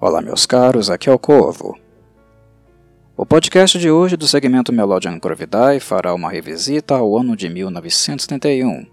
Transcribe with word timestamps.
Olá, 0.00 0.22
meus 0.22 0.46
caros, 0.46 0.90
aqui 0.90 1.08
é 1.08 1.12
o 1.12 1.18
Corvo. 1.18 1.76
O 3.16 3.26
podcast 3.26 3.76
de 3.80 3.90
hoje 3.90 4.16
do 4.16 4.28
segmento 4.28 4.72
Melodian 4.72 5.18
Corvidae 5.18 5.80
fará 5.80 6.14
uma 6.14 6.30
revisita 6.30 6.94
ao 6.94 7.18
ano 7.18 7.36
de 7.36 7.48
1971. 7.48 8.86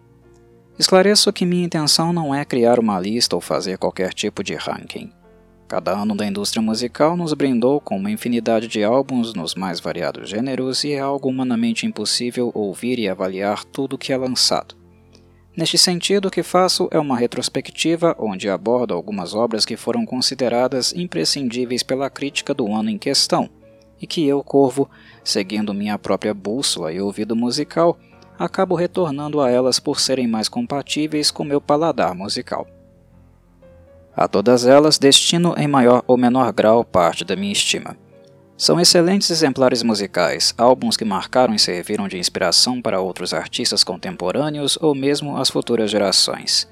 Esclareço 0.80 1.32
que 1.32 1.46
minha 1.46 1.64
intenção 1.64 2.12
não 2.12 2.34
é 2.34 2.44
criar 2.44 2.80
uma 2.80 3.00
lista 3.00 3.36
ou 3.36 3.42
fazer 3.42 3.78
qualquer 3.78 4.16
tipo 4.16 4.44
de 4.44 4.56
ranking. 4.56 5.12
Cada 5.68 5.92
ano 5.92 6.16
da 6.16 6.26
indústria 6.26 6.60
musical 6.60 7.16
nos 7.16 7.36
brindou 7.36 7.80
com 7.80 7.98
uma 7.98 8.10
infinidade 8.10 8.68
de 8.68 8.84
álbuns 8.84 9.36
nos 9.36 9.54
mais 9.54 9.80
variados 9.80 10.28
gêneros 10.28 10.84
e 10.84 10.94
é 10.94 11.00
algo 11.00 11.30
humanamente 11.30 11.86
impossível 11.86 12.50
ouvir 12.52 12.98
e 12.98 13.08
avaliar 13.08 13.64
tudo 13.64 13.96
que 13.96 14.12
é 14.12 14.18
lançado. 14.18 14.76
Neste 15.56 15.78
sentido, 15.78 16.28
o 16.28 16.32
que 16.32 16.44
faço 16.44 16.90
é 16.92 17.00
uma 17.00 17.18
retrospectiva 17.18 18.14
onde 18.20 18.50
abordo 18.50 18.94
algumas 18.94 19.34
obras 19.34 19.64
que 19.64 19.78
foram 19.78 20.06
consideradas 20.06 20.94
imprescindíveis 20.94 21.82
pela 21.82 22.10
crítica 22.10 22.54
do 22.54 22.74
ano 22.74 22.90
em 22.90 22.98
questão, 22.98 23.50
e 24.02 24.06
que 24.06 24.28
eu, 24.28 24.44
Corvo, 24.44 24.90
seguindo 25.24 25.74
minha 25.74 25.98
própria 25.98 26.34
bússola 26.34 26.92
e 26.92 27.00
ouvido 27.00 27.38
musical, 27.38 27.98
acabo 28.38 28.76
retornando 28.76 29.40
a 29.40 29.50
elas 29.50 29.80
por 29.80 29.98
serem 29.98 30.28
mais 30.28 30.50
compatíveis 30.50 31.32
com 31.32 31.46
meu 31.46 31.62
paladar 31.62 32.14
musical. 32.14 32.68
A 34.14 34.28
todas 34.28 34.66
elas 34.66 34.98
destino 34.98 35.56
em 35.58 35.70
maior 35.70 36.04
ou 36.06 36.18
menor 36.18 36.52
grau 36.52 36.84
parte 36.84 37.24
da 37.24 37.36
minha 37.36 37.54
estima. 37.54 37.96
São 38.58 38.80
excelentes 38.80 39.30
exemplares 39.30 39.84
musicais, 39.84 40.54
álbuns 40.58 40.96
que 40.96 41.04
marcaram 41.04 41.54
e 41.54 41.60
serviram 41.60 42.08
de 42.08 42.18
inspiração 42.18 42.82
para 42.82 43.02
outros 43.02 43.34
artistas 43.34 43.84
contemporâneos 43.84 44.78
ou 44.82 44.96
mesmo 44.96 45.36
as 45.36 45.50
futuras 45.50 45.92
gerações. 45.92 46.68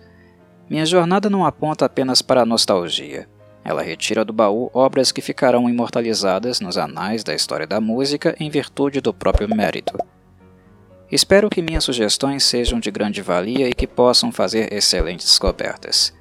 Minha 0.69 0.85
jornada 0.85 1.29
não 1.29 1.45
aponta 1.45 1.85
apenas 1.85 2.21
para 2.21 2.41
a 2.41 2.45
nostalgia. 2.45 3.27
Ela 3.65 3.81
retira 3.81 4.23
do 4.23 4.31
baú 4.31 4.69
obras 4.73 5.11
que 5.11 5.21
ficarão 5.21 5.69
imortalizadas 5.69 6.61
nos 6.61 6.77
anais 6.77 7.23
da 7.23 7.33
história 7.33 7.67
da 7.67 7.81
música 7.81 8.35
em 8.39 8.49
virtude 8.49 9.01
do 9.01 9.13
próprio 9.13 9.53
mérito. 9.53 9.97
Espero 11.11 11.49
que 11.49 11.61
minhas 11.61 11.83
sugestões 11.83 12.43
sejam 12.43 12.79
de 12.79 12.89
grande 12.89 13.21
valia 13.21 13.67
e 13.67 13.73
que 13.73 13.85
possam 13.85 14.31
fazer 14.31 14.73
excelentes 14.73 15.27
descobertas. 15.27 16.13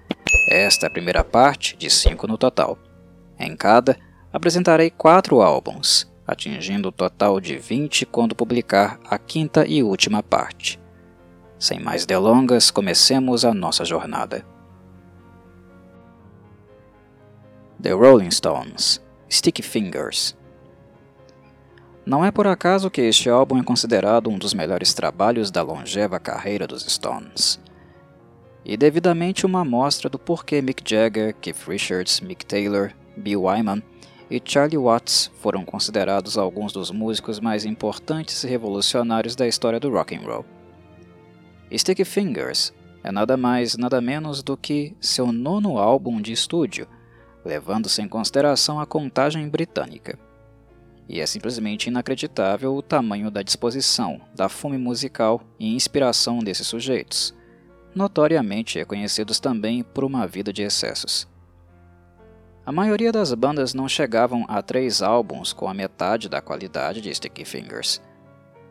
Esta 0.51 0.87
é 0.87 0.89
a 0.89 0.93
primeira 0.93 1.25
parte, 1.25 1.77
de 1.77 1.89
cinco 1.89 2.27
no 2.27 2.37
total. 2.37 2.77
Em 3.39 3.57
cada, 3.57 3.97
apresentarei 4.33 4.91
quatro 4.91 5.43
álbuns, 5.43 6.11
atingindo 6.27 6.89
o 6.89 6.93
total 6.93 7.39
de 7.41 7.57
20 7.57 8.07
quando 8.07 8.35
publicar 8.35 8.99
a 9.05 9.19
quinta 9.19 9.67
e 9.67 9.83
última 9.83 10.23
parte. 10.23 10.81
Sem 11.59 11.79
mais 11.79 12.07
delongas, 12.07 12.71
comecemos 12.71 13.45
a 13.45 13.53
nossa 13.53 13.85
jornada. 13.85 14.45
The 17.81 17.93
Rolling 17.93 18.31
Stones 18.31 19.03
Sticky 19.29 19.63
Fingers 19.63 20.37
Não 22.07 22.25
é 22.25 22.31
por 22.31 22.47
acaso 22.47 22.91
que 22.91 23.01
este 23.01 23.29
álbum 23.29 23.59
é 23.59 23.63
considerado 23.63 24.31
um 24.31 24.39
dos 24.39 24.55
melhores 24.55 24.95
trabalhos 24.95 25.51
da 25.51 25.63
longeva 25.63 26.21
carreira 26.21 26.67
dos 26.67 26.85
Stones. 26.85 27.61
E 28.65 28.77
devidamente 28.77 29.45
uma 29.45 29.61
amostra 29.63 30.09
do 30.09 30.19
porquê 30.19 30.63
Mick 30.63 30.83
Jagger, 30.89 31.35
Keith 31.41 31.67
Richards, 31.67 32.21
Mick 32.21 32.47
Taylor, 32.47 32.93
Bill 33.17 33.43
Wyman 33.43 33.83
e 34.33 34.41
Charlie 34.43 34.79
Watts 34.79 35.31
foram 35.43 35.63
considerados 35.63 36.39
alguns 36.39 36.73
dos 36.73 36.91
músicos 36.91 37.39
mais 37.39 37.67
importantes 37.67 38.43
e 38.43 38.49
revolucionários 38.49 39.37
da 39.37 39.47
história 39.47 39.79
do 39.79 39.91
rock 39.91 40.17
and 40.17 40.23
roll. 40.23 40.47
Sticky 41.71 42.07
Fingers 42.07 42.73
é 43.05 43.13
nada 43.13 43.37
mais 43.37 43.77
nada 43.77 44.01
menos 44.01 44.43
do 44.43 44.57
que 44.57 44.97
seu 44.99 45.31
nono 45.33 45.77
álbum 45.77 46.19
de 46.19 46.33
estúdio, 46.33 46.89
levando-se 47.45 48.01
em 48.01 48.09
consideração 48.09 48.81
a 48.81 48.87
contagem 48.87 49.47
britânica. 49.51 50.19
E 51.07 51.21
é 51.21 51.27
simplesmente 51.27 51.89
inacreditável 51.89 52.75
o 52.75 52.81
tamanho 52.81 53.31
da 53.31 53.43
disposição, 53.43 54.19
da 54.35 54.49
fome 54.49 54.79
musical 54.79 55.43
e 55.61 55.75
inspiração 55.75 56.39
desses 56.39 56.67
sujeitos, 56.67 57.35
notoriamente 57.95 58.79
reconhecidos 58.79 59.39
também 59.39 59.83
por 59.83 60.05
uma 60.05 60.27
vida 60.27 60.55
de 60.55 60.63
excessos. 60.63 61.31
A 62.65 62.71
maioria 62.71 63.11
das 63.11 63.35
bandas 63.35 63.75
não 63.75 63.89
chegavam 63.89 64.45
a 64.47 64.63
três 64.63 65.03
álbuns 65.03 65.53
com 65.53 65.67
a 65.67 65.75
metade 65.75 66.29
da 66.29 66.41
qualidade 66.41 67.01
de 67.01 67.13
Sticky 67.13 67.45
Fingers. 67.45 68.01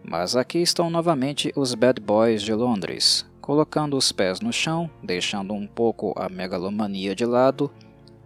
Mas 0.01 0.33
aqui 0.33 0.59
estão 0.59 0.89
novamente 0.89 1.51
os 1.57 1.75
Bad 1.75 1.99
Boys 1.99 2.41
de 2.41 2.53
Londres, 2.53 3.25
colocando 3.41 3.97
os 3.97 4.09
pés 4.09 4.39
no 4.39 4.53
chão, 4.53 4.89
deixando 5.03 5.53
um 5.53 5.67
pouco 5.67 6.13
a 6.15 6.29
megalomania 6.29 7.13
de 7.13 7.25
lado 7.25 7.69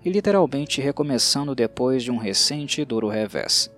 e 0.03 0.09
literalmente 0.11 0.81
recomeçando 0.81 1.55
depois 1.55 2.03
de 2.03 2.11
um 2.11 2.17
recente 2.17 2.81
e 2.81 2.85
duro 2.85 3.07
revés. 3.07 3.71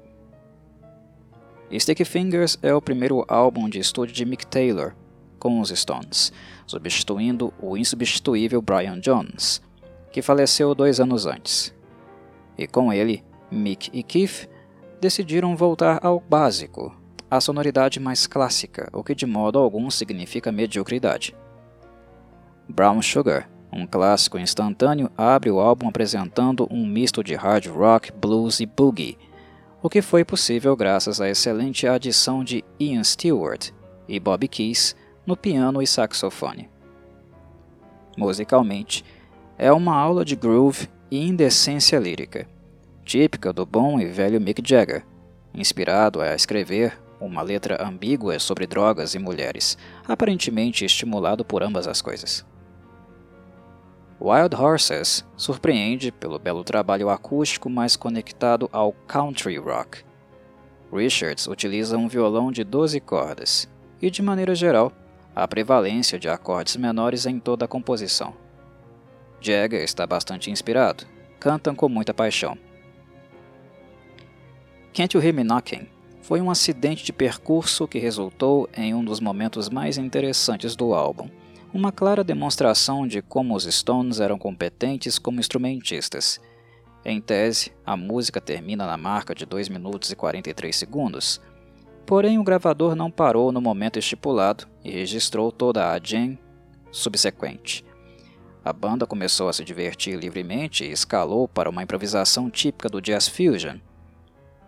Sticky 1.74 2.04
Fingers 2.04 2.60
é 2.62 2.74
o 2.74 2.82
primeiro 2.82 3.24
álbum 3.30 3.70
de 3.70 3.80
estúdio 3.80 4.14
de 4.14 4.26
Mick 4.26 4.46
Taylor, 4.46 4.94
com 5.40 5.62
os 5.62 5.70
Stones, 5.70 6.34
substituindo 6.66 7.54
o 7.62 7.78
insubstituível 7.78 8.62
Brian 8.62 9.00
Jones, 9.00 9.62
que 10.12 10.22
faleceu 10.22 10.76
dois 10.76 11.00
anos 11.00 11.26
antes 11.26 11.77
e 12.58 12.68
com 12.68 12.92
ele, 12.92 13.24
Mick 13.52 13.90
e 13.94 14.04
Keith 14.04 14.50
decidiram 15.00 15.56
voltar 15.56 16.00
ao 16.04 16.20
básico, 16.20 16.96
a 17.30 17.40
sonoridade 17.40 18.00
mais 18.00 18.26
clássica, 18.26 18.90
o 18.94 19.04
que 19.04 19.14
de 19.14 19.26
modo 19.26 19.60
algum 19.60 19.90
significa 19.90 20.52
mediocridade. 20.52 21.36
Brown 22.68 23.02
Sugar, 23.02 23.50
um 23.72 23.86
clássico 23.86 24.38
instantâneo, 24.38 25.12
abre 25.18 25.52
o 25.52 25.60
álbum 25.60 25.88
apresentando 25.88 26.68
um 26.72 26.86
misto 26.86 27.24
de 27.24 27.36
hard 27.36 27.68
rock, 27.68 28.12
blues 28.12 28.60
e 28.60 28.66
boogie, 28.66 29.18
o 29.82 29.90
que 29.90 30.02
foi 30.02 30.26
possível 30.26 30.76
graças 30.76 31.22
à 31.22 31.30
excelente 31.30 31.88
adição 31.88 32.44
de 32.44 32.64
Ian 32.80 33.04
Stewart 33.04 33.72
e 34.08 34.20
Bobby 34.20 34.48
Keys 34.48 34.96
no 35.26 35.38
piano 35.38 35.82
e 35.82 35.88
saxofone. 35.88 36.70
Musicalmente, 38.18 39.06
é 39.58 39.72
uma 39.72 39.96
aula 39.96 40.26
de 40.26 40.36
groove 40.36 40.90
e 41.10 41.26
indecência 41.26 41.98
lírica, 41.98 42.48
típica 43.04 43.54
do 43.54 43.66
bom 43.66 44.00
e 44.00 44.06
velho 44.06 44.40
Mick 44.42 44.62
Jagger, 44.68 45.06
inspirado 45.54 46.22
a 46.22 46.36
escrever 46.36 47.00
uma 47.20 47.42
letra 47.42 47.84
ambígua 47.84 48.38
sobre 48.40 48.68
drogas 48.68 49.16
e 49.16 49.20
mulheres, 49.20 49.78
aparentemente 50.08 50.86
estimulado 50.86 51.44
por 51.44 51.64
ambas 51.64 51.88
as 51.88 52.02
coisas. 52.02 52.46
Wild 54.20 54.56
Horses 54.56 55.24
surpreende 55.36 56.12
pelo 56.12 56.40
belo 56.40 56.64
trabalho 56.64 57.10
acústico 57.10 57.70
mais 57.70 57.96
conectado 57.96 58.68
ao 58.72 58.92
country 58.92 59.58
rock. 59.58 60.04
Richards 60.92 61.48
utiliza 61.48 61.98
um 61.98 62.08
violão 62.08 62.52
de 62.52 62.64
12 62.64 63.00
cordas 63.00 63.70
e, 64.02 64.10
de 64.10 64.22
maneira 64.22 64.56
geral, 64.56 64.92
a 65.36 65.48
prevalência 65.48 66.18
de 66.18 66.28
acordes 66.28 66.76
menores 66.78 67.26
em 67.26 67.40
toda 67.40 67.66
a 67.66 67.68
composição. 67.68 68.34
Jagger 69.48 69.82
está 69.82 70.06
bastante 70.06 70.52
inspirado, 70.52 71.06
cantam 71.40 71.74
com 71.74 71.88
muita 71.88 72.14
paixão. 72.14 72.58
Can't 74.94 75.16
You 75.16 75.24
Hear 75.24 75.34
Me 75.34 75.44
Knocking 75.46 75.88
foi 76.22 76.42
um 76.42 76.52
acidente 76.52 77.06
de 77.06 77.14
percurso 77.14 77.88
que 77.88 77.98
resultou 77.98 78.70
em 78.76 78.94
um 78.94 79.02
dos 79.02 79.22
momentos 79.22 79.70
mais 79.70 79.98
interessantes 79.98 80.76
do 80.76 80.94
álbum, 80.94 81.30
uma 81.74 81.94
clara 81.94 82.26
demonstração 82.26 83.08
de 83.08 83.22
como 83.22 83.56
os 83.56 83.64
Stones 83.64 84.20
eram 84.20 84.38
competentes 84.38 85.18
como 85.18 85.40
instrumentistas. 85.40 86.42
Em 87.06 87.22
tese, 87.22 87.72
a 87.86 87.96
música 87.96 88.42
termina 88.42 88.86
na 88.86 88.98
marca 88.98 89.34
de 89.34 89.46
2 89.46 89.70
minutos 89.70 90.12
e 90.12 90.16
43 90.18 90.76
segundos, 90.76 91.40
porém 92.06 92.38
o 92.38 92.44
gravador 92.44 92.96
não 92.96 93.10
parou 93.10 93.54
no 93.54 93.62
momento 93.62 93.98
estipulado 93.98 94.68
e 94.84 94.92
registrou 94.92 95.54
toda 95.54 95.90
a 95.90 96.00
jam 96.04 96.38
subsequente. 96.92 97.87
A 98.68 98.74
banda 98.74 99.08
começou 99.08 99.48
a 99.48 99.54
se 99.54 99.64
divertir 99.64 100.20
livremente 100.20 100.84
e 100.84 100.92
escalou 100.92 101.48
para 101.48 101.70
uma 101.70 101.82
improvisação 101.82 102.50
típica 102.50 102.90
do 102.90 103.02
jazz 103.02 103.26
fusion. 103.26 103.78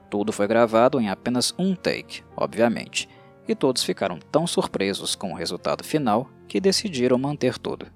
Tudo 0.10 0.32
foi 0.32 0.48
gravado 0.48 1.02
em 1.02 1.10
apenas 1.10 1.54
um 1.60 1.76
take, 1.76 2.24
obviamente, 2.34 3.10
e 3.46 3.54
todos 3.54 3.84
ficaram 3.84 4.18
tão 4.32 4.48
surpresos 4.48 5.16
com 5.16 5.34
o 5.34 5.36
resultado 5.36 5.84
final 5.84 6.30
que 6.48 6.62
decidiram 6.62 7.18
manter 7.18 7.58
tudo. 7.58 7.88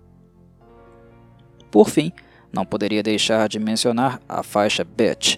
Por 1.71 1.89
fim, 1.89 2.11
não 2.51 2.65
poderia 2.65 3.01
deixar 3.01 3.47
de 3.47 3.57
mencionar 3.57 4.19
a 4.27 4.43
faixa 4.43 4.83
Bitch. 4.83 5.37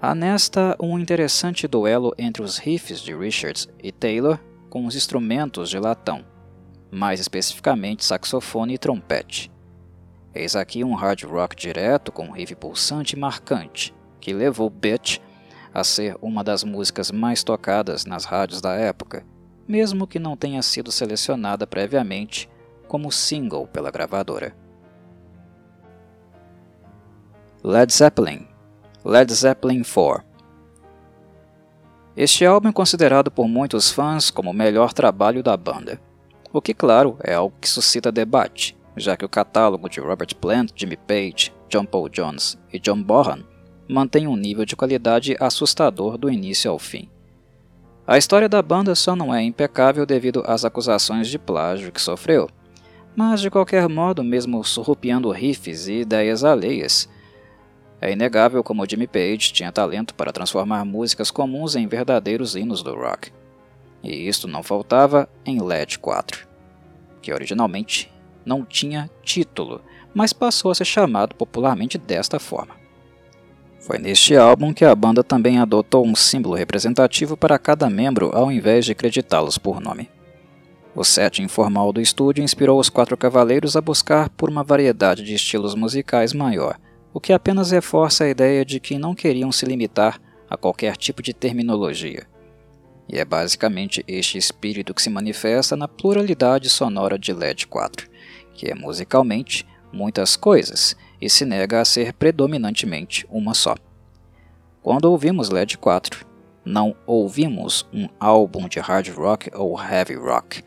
Há 0.00 0.14
nesta 0.14 0.76
um 0.80 1.00
interessante 1.00 1.66
duelo 1.66 2.14
entre 2.16 2.44
os 2.44 2.58
riffs 2.58 3.00
de 3.00 3.12
Richards 3.12 3.68
e 3.82 3.90
Taylor 3.90 4.38
com 4.70 4.86
os 4.86 4.94
instrumentos 4.94 5.68
de 5.68 5.80
latão 5.80 6.35
mais 6.90 7.20
especificamente 7.20 8.04
saxofone 8.04 8.74
e 8.74 8.78
trompete. 8.78 9.50
Eis 10.34 10.54
aqui 10.54 10.84
um 10.84 10.94
hard 10.94 11.22
rock 11.24 11.56
direto 11.56 12.12
com 12.12 12.26
um 12.26 12.32
riff 12.32 12.54
pulsante 12.54 13.16
e 13.16 13.18
marcante, 13.18 13.94
que 14.20 14.32
levou 14.32 14.68
Bitch 14.68 15.18
a 15.72 15.84
ser 15.84 16.16
uma 16.20 16.42
das 16.42 16.64
músicas 16.64 17.10
mais 17.10 17.42
tocadas 17.42 18.04
nas 18.04 18.24
rádios 18.24 18.60
da 18.60 18.74
época, 18.74 19.24
mesmo 19.66 20.06
que 20.06 20.18
não 20.18 20.36
tenha 20.36 20.62
sido 20.62 20.92
selecionada 20.92 21.66
previamente 21.66 22.48
como 22.86 23.10
single 23.10 23.66
pela 23.66 23.90
gravadora. 23.90 24.54
Led 27.62 27.92
Zeppelin, 27.92 28.46
Led 29.04 29.32
Zeppelin 29.32 29.82
4. 29.82 30.24
Este 32.16 32.46
álbum 32.46 32.68
é 32.68 32.72
considerado 32.72 33.30
por 33.30 33.46
muitos 33.48 33.90
fãs 33.90 34.30
como 34.30 34.50
o 34.50 34.54
melhor 34.54 34.92
trabalho 34.92 35.42
da 35.42 35.56
banda, 35.56 36.00
o 36.52 36.60
que, 36.60 36.72
claro, 36.72 37.16
é 37.22 37.34
algo 37.34 37.54
que 37.60 37.68
suscita 37.68 38.12
debate, 38.12 38.76
já 38.96 39.16
que 39.16 39.24
o 39.24 39.28
catálogo 39.28 39.88
de 39.88 40.00
Robert 40.00 40.34
Plant, 40.36 40.70
Jimmy 40.74 40.96
Page, 40.96 41.52
John 41.68 41.84
Paul 41.84 42.08
Jones 42.08 42.58
e 42.72 42.78
John 42.78 43.02
Bonham 43.02 43.44
mantém 43.88 44.26
um 44.26 44.36
nível 44.36 44.64
de 44.64 44.76
qualidade 44.76 45.36
assustador 45.38 46.16
do 46.18 46.30
início 46.30 46.70
ao 46.70 46.78
fim. 46.78 47.08
A 48.06 48.16
história 48.16 48.48
da 48.48 48.62
banda 48.62 48.94
só 48.94 49.16
não 49.16 49.34
é 49.34 49.42
impecável 49.42 50.06
devido 50.06 50.42
às 50.46 50.64
acusações 50.64 51.28
de 51.28 51.38
plágio 51.38 51.92
que 51.92 52.00
sofreu, 52.00 52.48
mas 53.16 53.40
de 53.40 53.50
qualquer 53.50 53.88
modo, 53.88 54.22
mesmo 54.22 54.62
surrupiando 54.62 55.30
riffs 55.30 55.88
e 55.88 56.00
ideias 56.00 56.44
alheias, 56.44 57.08
é 58.00 58.12
inegável 58.12 58.62
como 58.62 58.88
Jimmy 58.88 59.06
Page 59.06 59.52
tinha 59.52 59.72
talento 59.72 60.14
para 60.14 60.32
transformar 60.32 60.84
músicas 60.84 61.30
comuns 61.30 61.74
em 61.74 61.86
verdadeiros 61.86 62.54
hinos 62.54 62.82
do 62.82 62.94
rock. 62.94 63.32
E 64.06 64.28
isto 64.28 64.46
não 64.46 64.62
faltava 64.62 65.28
em 65.44 65.60
LED 65.60 65.98
4, 65.98 66.46
que 67.20 67.32
originalmente 67.32 68.08
não 68.44 68.64
tinha 68.64 69.10
título, 69.20 69.80
mas 70.14 70.32
passou 70.32 70.70
a 70.70 70.74
ser 70.76 70.84
chamado 70.84 71.34
popularmente 71.34 71.98
desta 71.98 72.38
forma. 72.38 72.76
Foi 73.80 73.98
neste 73.98 74.36
álbum 74.36 74.72
que 74.72 74.84
a 74.84 74.94
banda 74.94 75.24
também 75.24 75.58
adotou 75.58 76.06
um 76.06 76.14
símbolo 76.14 76.54
representativo 76.54 77.36
para 77.36 77.58
cada 77.58 77.90
membro 77.90 78.30
ao 78.32 78.50
invés 78.50 78.84
de 78.84 78.94
creditá-los 78.94 79.58
por 79.58 79.80
nome. 79.80 80.08
O 80.94 81.02
set 81.02 81.42
informal 81.42 81.92
do 81.92 82.00
estúdio 82.00 82.44
inspirou 82.44 82.78
os 82.78 82.88
Quatro 82.88 83.16
Cavaleiros 83.16 83.76
a 83.76 83.80
buscar 83.80 84.30
por 84.30 84.48
uma 84.48 84.62
variedade 84.62 85.24
de 85.24 85.34
estilos 85.34 85.74
musicais 85.74 86.32
maior, 86.32 86.78
o 87.12 87.18
que 87.18 87.32
apenas 87.32 87.72
reforça 87.72 88.22
a 88.22 88.28
ideia 88.28 88.64
de 88.64 88.78
que 88.78 88.98
não 88.98 89.16
queriam 89.16 89.50
se 89.50 89.66
limitar 89.66 90.20
a 90.48 90.56
qualquer 90.56 90.96
tipo 90.96 91.22
de 91.22 91.34
terminologia. 91.34 92.24
E 93.08 93.18
é 93.18 93.24
basicamente 93.24 94.04
este 94.08 94.36
espírito 94.36 94.92
que 94.92 95.02
se 95.02 95.10
manifesta 95.10 95.76
na 95.76 95.86
pluralidade 95.86 96.68
sonora 96.68 97.18
de 97.18 97.32
LED 97.32 97.66
4, 97.68 98.08
que 98.52 98.70
é 98.70 98.74
musicalmente 98.74 99.66
muitas 99.92 100.36
coisas 100.36 100.96
e 101.20 101.30
se 101.30 101.44
nega 101.44 101.80
a 101.80 101.84
ser 101.84 102.12
predominantemente 102.12 103.26
uma 103.30 103.54
só. 103.54 103.76
Quando 104.82 105.06
ouvimos 105.06 105.50
LED 105.50 105.78
4, 105.78 106.26
não 106.64 106.96
ouvimos 107.06 107.86
um 107.92 108.08
álbum 108.18 108.68
de 108.68 108.80
hard 108.80 109.08
rock 109.08 109.50
ou 109.54 109.80
heavy 109.80 110.14
rock, 110.14 110.62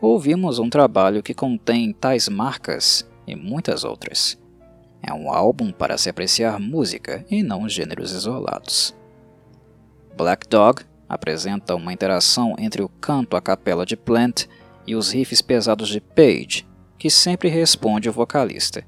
ouvimos 0.00 0.58
um 0.58 0.68
trabalho 0.68 1.22
que 1.22 1.32
contém 1.32 1.92
tais 1.92 2.28
marcas 2.28 3.08
e 3.26 3.36
muitas 3.36 3.84
outras. 3.84 4.38
É 5.00 5.12
um 5.12 5.30
álbum 5.30 5.70
para 5.70 5.96
se 5.96 6.08
apreciar 6.08 6.58
música 6.58 7.24
e 7.30 7.42
não 7.42 7.68
gêneros 7.68 8.12
isolados. 8.12 8.94
Black 10.16 10.48
Dog 10.48 10.82
apresenta 11.08 11.74
uma 11.74 11.92
interação 11.92 12.54
entre 12.58 12.82
o 12.82 12.88
canto 12.88 13.36
a 13.36 13.40
capela 13.40 13.84
de 13.84 13.96
Plant 13.96 14.46
e 14.86 14.94
os 14.94 15.10
riffs 15.12 15.40
pesados 15.40 15.88
de 15.88 16.00
Page, 16.00 16.66
que 16.98 17.10
sempre 17.10 17.48
responde 17.48 18.08
o 18.08 18.12
vocalista. 18.12 18.86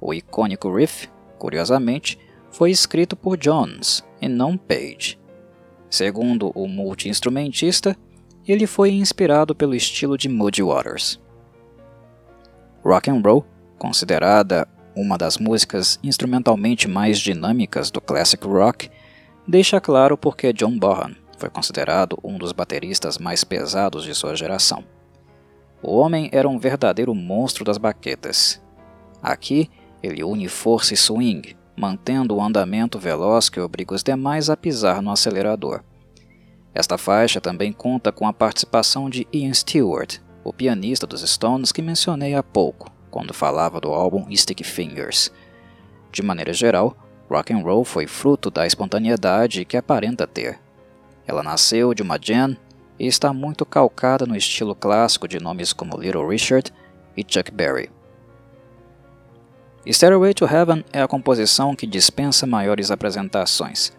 O 0.00 0.12
icônico 0.12 0.74
riff, 0.74 1.08
curiosamente, 1.38 2.18
foi 2.50 2.70
escrito 2.70 3.16
por 3.16 3.36
Jones 3.36 4.04
e 4.20 4.28
não 4.28 4.56
Page. 4.56 5.18
Segundo 5.88 6.50
o 6.54 6.66
multi-instrumentista, 6.66 7.96
ele 8.46 8.66
foi 8.66 8.90
inspirado 8.92 9.54
pelo 9.54 9.74
estilo 9.74 10.18
de 10.18 10.28
Muddy 10.28 10.62
Waters. 10.62 11.20
Rock 12.84 13.10
and 13.10 13.20
Roll, 13.24 13.44
considerada 13.78 14.66
uma 14.96 15.16
das 15.16 15.38
músicas 15.38 15.98
instrumentalmente 16.02 16.88
mais 16.88 17.18
dinâmicas 17.18 17.90
do 17.90 18.00
classic 18.00 18.44
rock, 18.46 18.90
deixa 19.46 19.80
claro 19.80 20.16
porque 20.16 20.52
John 20.52 20.78
Bonham 20.78 21.14
foi 21.38 21.50
considerado 21.50 22.18
um 22.22 22.38
dos 22.38 22.52
bateristas 22.52 23.18
mais 23.18 23.42
pesados 23.42 24.04
de 24.04 24.14
sua 24.14 24.36
geração. 24.36 24.84
O 25.82 25.96
homem 25.96 26.30
era 26.32 26.48
um 26.48 26.58
verdadeiro 26.58 27.14
monstro 27.14 27.64
das 27.64 27.78
baquetas. 27.78 28.62
Aqui, 29.20 29.68
ele 30.02 30.22
une 30.22 30.48
força 30.48 30.94
e 30.94 30.96
swing, 30.96 31.56
mantendo 31.76 32.36
o 32.36 32.42
andamento 32.42 32.98
veloz 32.98 33.48
que 33.48 33.58
obriga 33.58 33.94
os 33.94 34.02
demais 34.02 34.48
a 34.48 34.56
pisar 34.56 35.02
no 35.02 35.10
acelerador. 35.10 35.82
Esta 36.74 36.96
faixa 36.96 37.40
também 37.40 37.72
conta 37.72 38.12
com 38.12 38.26
a 38.26 38.32
participação 38.32 39.10
de 39.10 39.26
Ian 39.32 39.52
Stewart, 39.52 40.18
o 40.44 40.52
pianista 40.52 41.06
dos 41.06 41.28
Stones 41.28 41.72
que 41.72 41.82
mencionei 41.82 42.34
há 42.34 42.42
pouco, 42.42 42.90
quando 43.10 43.34
falava 43.34 43.80
do 43.80 43.92
álbum 43.92 44.26
Sticky 44.34 44.64
Fingers. 44.64 45.32
De 46.10 46.22
maneira 46.22 46.52
geral, 46.52 46.96
rock 47.32 47.52
and 47.52 47.62
roll 47.62 47.84
foi 47.84 48.06
fruto 48.06 48.50
da 48.50 48.66
espontaneidade 48.66 49.64
que 49.64 49.76
aparenta 49.76 50.26
ter. 50.26 50.58
Ela 51.26 51.42
nasceu 51.42 51.94
de 51.94 52.02
uma 52.02 52.18
jam 52.20 52.56
e 52.98 53.06
está 53.06 53.32
muito 53.32 53.64
calcada 53.64 54.26
no 54.26 54.36
estilo 54.36 54.74
clássico 54.74 55.26
de 55.26 55.40
nomes 55.40 55.72
como 55.72 55.98
Little 55.98 56.28
Richard 56.28 56.72
e 57.16 57.24
Chuck 57.26 57.50
Berry. 57.50 57.90
Stairway 59.86 60.34
to 60.34 60.44
Heaven 60.46 60.84
é 60.92 61.02
a 61.02 61.08
composição 61.08 61.74
que 61.74 61.86
dispensa 61.86 62.46
maiores 62.46 62.90
apresentações 62.90 63.92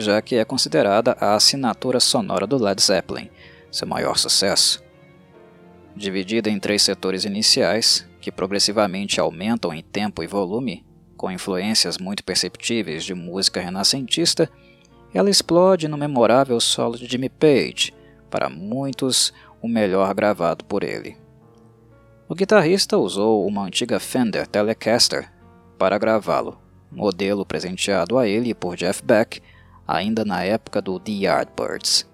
já 0.00 0.22
que 0.22 0.36
é 0.36 0.44
considerada 0.44 1.16
a 1.20 1.34
assinatura 1.34 2.00
sonora 2.00 2.46
do 2.46 2.56
Led 2.56 2.80
Zeppelin, 2.80 3.28
seu 3.70 3.86
maior 3.86 4.16
sucesso. 4.16 4.82
Dividida 5.94 6.48
em 6.48 6.58
três 6.58 6.82
setores 6.82 7.24
iniciais, 7.24 8.06
que 8.20 8.30
progressivamente 8.30 9.20
aumentam 9.20 9.72
em 9.72 9.82
tempo 9.82 10.22
e 10.22 10.26
volume, 10.26 10.84
com 11.18 11.30
influências 11.30 11.98
muito 11.98 12.24
perceptíveis 12.24 13.04
de 13.04 13.12
música 13.12 13.60
renascentista, 13.60 14.48
ela 15.12 15.28
explode 15.28 15.88
no 15.88 15.98
memorável 15.98 16.58
solo 16.60 16.96
de 16.96 17.06
Jimmy 17.06 17.28
Page, 17.28 17.92
para 18.30 18.48
muitos 18.48 19.32
o 19.60 19.68
melhor 19.68 20.14
gravado 20.14 20.64
por 20.64 20.84
ele. 20.84 21.16
O 22.28 22.34
guitarrista 22.34 22.96
usou 22.96 23.46
uma 23.46 23.64
antiga 23.64 23.98
Fender 23.98 24.46
Telecaster 24.46 25.30
para 25.76 25.98
gravá-lo, 25.98 26.58
modelo 26.90 27.44
presenteado 27.44 28.16
a 28.16 28.26
ele 28.28 28.54
por 28.54 28.76
Jeff 28.76 29.02
Beck 29.02 29.42
ainda 29.86 30.24
na 30.24 30.44
época 30.44 30.80
do 30.80 31.00
The 31.00 31.12
Yardbirds. 31.12 32.06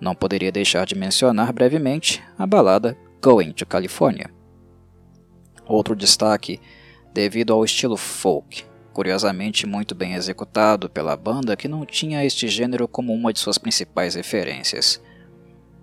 Não 0.00 0.14
poderia 0.14 0.52
deixar 0.52 0.86
de 0.86 0.94
mencionar 0.94 1.52
brevemente 1.52 2.22
a 2.38 2.46
balada 2.46 2.96
Going 3.20 3.52
to 3.52 3.66
California. 3.66 4.30
Outro 5.66 5.96
destaque 5.96 6.60
devido 7.14 7.52
ao 7.52 7.64
estilo 7.64 7.96
folk, 7.96 8.64
curiosamente 8.92 9.66
muito 9.66 9.94
bem 9.94 10.14
executado 10.14 10.90
pela 10.90 11.16
banda 11.16 11.56
que 11.56 11.68
não 11.68 11.86
tinha 11.86 12.24
este 12.24 12.48
gênero 12.48 12.86
como 12.86 13.14
uma 13.14 13.32
de 13.32 13.38
suas 13.38 13.56
principais 13.56 14.14
referências. 14.14 15.00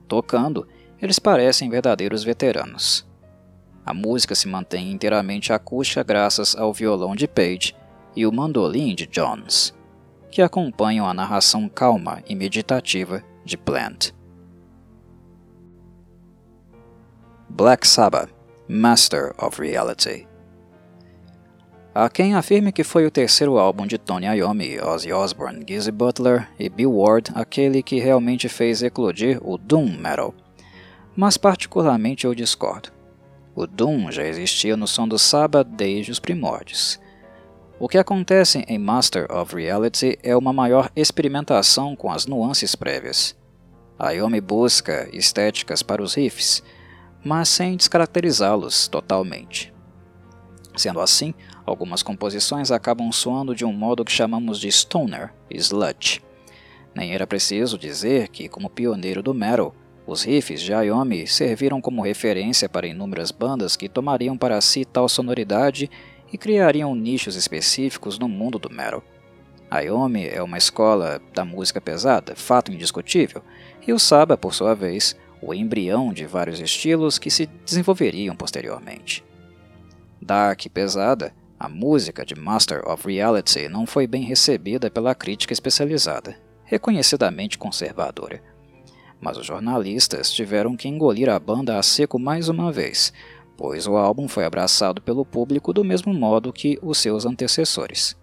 Tocando, 0.07 0.67
eles 1.01 1.17
parecem 1.17 1.69
verdadeiros 1.69 2.23
veteranos. 2.23 3.09
A 3.83 3.93
música 3.93 4.35
se 4.35 4.47
mantém 4.47 4.91
inteiramente 4.91 5.51
acústica 5.51 6.03
graças 6.03 6.55
ao 6.55 6.71
violão 6.71 7.15
de 7.15 7.27
Page 7.27 7.73
e 8.15 8.27
o 8.27 8.31
mandolim 8.31 8.93
de 8.93 9.07
Jones 9.07 9.73
que 10.31 10.41
acompanham 10.41 11.05
a 11.05 11.13
narração 11.13 11.67
calma 11.67 12.23
e 12.25 12.33
meditativa 12.33 13.21
de 13.43 13.57
Plant. 13.57 14.11
Black 17.49 17.85
Sabbath 17.85 18.33
Master 18.69 19.33
of 19.37 19.61
Reality 19.61 20.25
Há 21.93 22.09
quem 22.09 22.35
afirme 22.35 22.71
que 22.71 22.85
foi 22.85 23.05
o 23.05 23.11
terceiro 23.11 23.57
álbum 23.57 23.85
de 23.85 23.97
Tony 23.97 24.25
Iommi, 24.25 24.79
Ozzy 24.79 25.11
Osbourne, 25.11 25.65
Gizzy 25.67 25.91
Butler 25.91 26.47
e 26.57 26.69
Bill 26.69 26.95
Ward 26.95 27.31
aquele 27.35 27.83
que 27.83 27.99
realmente 27.99 28.47
fez 28.47 28.81
eclodir 28.81 29.41
o 29.43 29.57
Doom 29.57 29.97
Metal. 29.97 30.33
Mas 31.13 31.35
particularmente 31.35 32.25
eu 32.25 32.33
discordo. 32.33 32.89
O 33.53 33.67
Doom 33.67 34.09
já 34.09 34.23
existia 34.23 34.77
no 34.77 34.87
som 34.87 35.05
do 35.05 35.19
Sabbath 35.19 35.67
desde 35.67 36.13
os 36.13 36.19
primórdios. 36.19 36.97
O 37.77 37.89
que 37.89 37.97
acontece 37.97 38.63
em 38.69 38.79
Master 38.79 39.29
of 39.29 39.53
Reality 39.53 40.17
é 40.23 40.33
uma 40.33 40.53
maior 40.53 40.89
experimentação 40.95 41.93
com 41.93 42.09
as 42.09 42.25
nuances 42.25 42.73
prévias. 42.73 43.35
Yomi 43.99 44.39
busca 44.39 45.09
estéticas 45.11 45.83
para 45.83 46.01
os 46.01 46.13
riffs, 46.13 46.63
mas 47.21 47.49
sem 47.49 47.75
descaracterizá-los 47.75 48.87
totalmente. 48.87 49.73
Sendo 50.75 50.99
assim, 50.99 51.33
algumas 51.65 52.01
composições 52.01 52.71
acabam 52.71 53.11
soando 53.11 53.53
de 53.53 53.65
um 53.65 53.73
modo 53.73 54.05
que 54.05 54.11
chamamos 54.11 54.59
de 54.59 54.71
stoner 54.71 55.33
sludge. 55.49 56.21
Nem 56.95 57.13
era 57.13 57.27
preciso 57.27 57.77
dizer 57.77 58.29
que, 58.29 58.49
como 58.49 58.69
pioneiro 58.69 59.21
do 59.21 59.33
metal, 59.33 59.75
os 60.05 60.23
riffs 60.23 60.61
de 60.61 60.73
Ayomi 60.73 61.27
serviram 61.27 61.79
como 61.79 62.01
referência 62.01 62.67
para 62.67 62.87
inúmeras 62.87 63.31
bandas 63.31 63.75
que 63.75 63.87
tomariam 63.87 64.37
para 64.37 64.59
si 64.59 64.83
tal 64.83 65.07
sonoridade 65.07 65.89
e 66.33 66.37
criariam 66.37 66.95
nichos 66.95 67.35
específicos 67.35 68.17
no 68.17 68.27
mundo 68.27 68.57
do 68.57 68.69
metal. 68.69 69.03
A 69.69 69.79
Yomi 69.79 70.27
é 70.27 70.43
uma 70.43 70.57
escola 70.57 71.21
da 71.33 71.45
música 71.45 71.79
pesada, 71.79 72.35
fato 72.35 72.73
indiscutível, 72.73 73.41
e 73.87 73.93
o 73.93 73.99
Saba, 73.99 74.35
por 74.35 74.53
sua 74.53 74.73
vez, 74.73 75.15
o 75.41 75.53
embrião 75.53 76.11
de 76.11 76.25
vários 76.25 76.59
estilos 76.59 77.17
que 77.17 77.31
se 77.31 77.45
desenvolveriam 77.45 78.35
posteriormente. 78.35 79.23
Dark 80.21 80.65
e 80.65 80.69
pesada, 80.69 81.33
A 81.59 81.69
música 81.69 82.25
de 82.25 82.33
Master 82.33 82.81
of 82.89 83.07
Reality 83.07 83.69
não 83.69 83.85
foi 83.85 84.07
bem 84.07 84.23
recebida 84.23 84.89
pela 84.89 85.13
crítica 85.13 85.53
especializada, 85.53 86.35
reconhecidamente 86.63 87.57
conservadora. 87.57 88.41
Mas 89.19 89.37
os 89.37 89.45
jornalistas 89.45 90.31
tiveram 90.31 90.75
que 90.75 90.87
engolir 90.87 91.29
a 91.29 91.39
banda 91.39 91.77
a 91.77 91.83
seco 91.83 92.17
mais 92.17 92.49
uma 92.49 92.71
vez, 92.71 93.13
pois 93.55 93.85
o 93.85 93.95
álbum 93.95 94.27
foi 94.27 94.43
abraçado 94.43 95.01
pelo 95.03 95.23
público 95.23 95.71
do 95.71 95.83
mesmo 95.83 96.11
modo 96.11 96.51
que 96.51 96.79
os 96.81 96.97
seus 96.97 97.27
antecessores 97.27 98.19